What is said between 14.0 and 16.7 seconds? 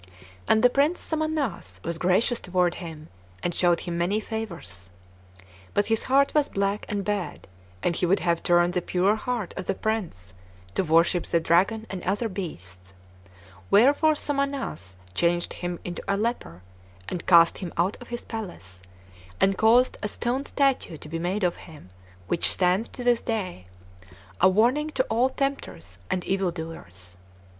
Somannass changed him into a leper,